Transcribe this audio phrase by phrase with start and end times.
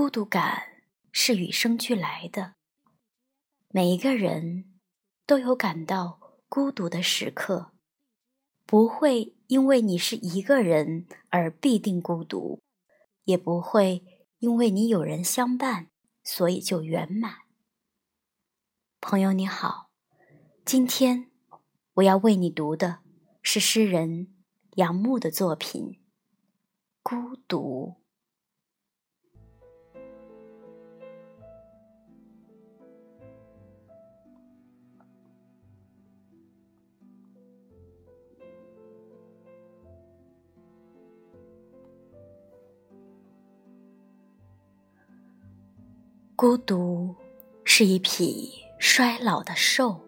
[0.00, 2.54] 孤独感是与生俱来的，
[3.70, 4.78] 每一个人
[5.26, 7.72] 都有感到孤独的时刻，
[8.64, 12.62] 不会因为你是一个人而必定孤独，
[13.24, 14.04] 也不会
[14.38, 15.90] 因为你有人相伴，
[16.22, 17.38] 所以就圆满。
[19.00, 19.90] 朋友你好，
[20.64, 21.28] 今天
[21.94, 23.00] 我要为你读的
[23.42, 24.32] 是诗人
[24.76, 25.90] 杨牧的作品
[27.02, 27.96] 《孤独》。
[46.40, 47.16] 孤独
[47.64, 50.00] 是一匹衰老的兽，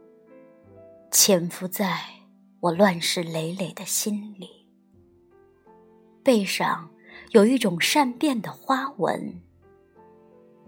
[1.10, 2.04] 潜伏在
[2.60, 4.64] 我乱石累累的心里。
[6.22, 6.88] 背上
[7.32, 9.42] 有一种善变的花纹，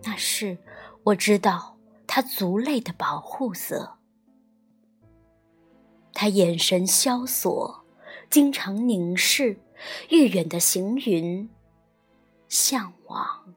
[0.03, 0.59] 那是
[1.05, 1.79] 我知道
[2.09, 3.99] 它族类的保护色。
[6.13, 7.85] 它眼神萧索，
[8.29, 9.61] 经常凝视
[10.11, 11.49] 愈远的行云，
[12.49, 13.55] 向往。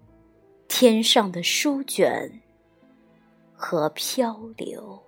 [0.77, 2.41] 天上的书卷
[3.53, 5.01] 和漂流，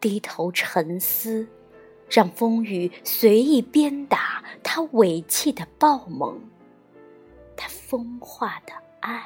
[0.00, 1.46] 低头沉思，
[2.08, 6.40] 让风雨随意鞭打他尾气的暴猛，
[7.54, 9.22] 他风化的爱。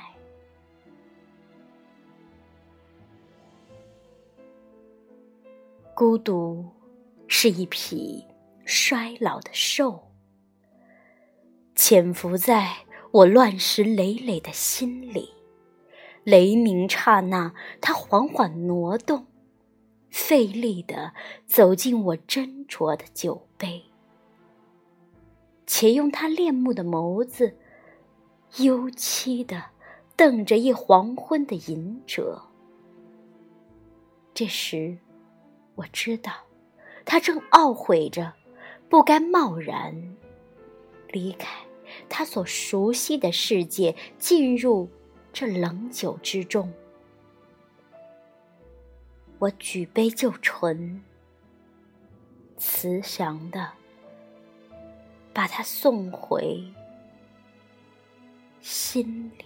[5.94, 6.68] 孤独
[7.28, 8.24] 是一匹
[8.64, 10.10] 衰老的兽，
[11.76, 12.85] 潜伏在。
[13.16, 15.30] 我乱石累累的心里，
[16.22, 19.26] 雷鸣刹那，他缓缓挪动，
[20.10, 21.14] 费力地
[21.46, 23.84] 走进我斟酌的酒杯，
[25.66, 27.56] 且用他恋慕的眸子，
[28.58, 29.70] 幽凄地
[30.14, 32.42] 瞪着一黄昏的隐者。
[34.34, 34.98] 这时，
[35.76, 36.32] 我知道，
[37.06, 38.34] 他正懊悔着，
[38.90, 40.14] 不该贸然
[41.10, 41.65] 离开。
[42.08, 44.88] 他所熟悉的世界，进入
[45.32, 46.72] 这冷酒之中。
[49.38, 51.02] 我举杯就醇，
[52.56, 53.70] 慈祥的
[55.34, 56.62] 把他送回
[58.60, 59.44] 心里。